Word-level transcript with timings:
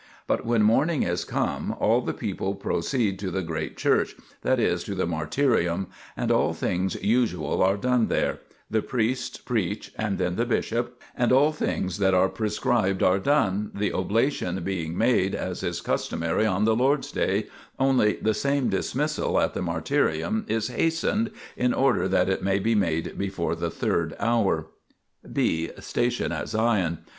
But 0.25 0.43
when 0.47 0.63
morning 0.63 1.03
is 1.03 1.23
come, 1.23 1.75
all 1.79 2.01
the 2.01 2.11
people 2.11 2.55
proceed 2.55 3.19
to 3.19 3.29
the 3.29 3.43
great 3.43 3.77
church, 3.77 4.15
that 4.41 4.59
is, 4.59 4.83
to 4.85 4.95
the 4.95 5.05
martyrium, 5.05 5.89
and 6.17 6.31
all 6.31 6.53
things 6.55 6.95
usual 7.03 7.61
are 7.61 7.77
done 7.77 8.07
there; 8.07 8.39
the 8.67 8.81
priests 8.81 9.37
preach 9.37 9.93
and 9.95 10.17
then 10.17 10.37
the 10.37 10.45
bishop, 10.47 10.99
and 11.15 11.31
all 11.31 11.51
things 11.51 11.99
that 11.99 12.15
are 12.15 12.29
prescribed 12.29 13.03
are 13.03 13.19
done, 13.19 13.69
the 13.75 13.93
oblation 13.93 14.63
being 14.63 14.97
made, 14.97 15.35
as 15.35 15.61
is 15.61 15.81
customary 15.81 16.47
on 16.47 16.65
the 16.65 16.75
Lord's 16.75 17.11
Day, 17.11 17.45
only 17.79 18.13
the 18.13 18.33
same 18.33 18.69
dismissal 18.69 19.33
1 19.33 19.43
in 19.43 19.49
the 19.53 19.61
martyrium 19.61 20.45
is 20.49 20.69
hastened, 20.69 21.29
in 21.55 21.75
order 21.75 22.07
that 22.07 22.27
it 22.27 22.41
may 22.41 22.57
be 22.57 22.73
made 22.73 23.19
before 23.19 23.53
the 23.53 23.69
third 23.69 24.15
hour. 24.19 24.65
(&) 25.25 25.79
Station 25.79 26.31
at 26.31 26.49
Sion. 26.49 26.97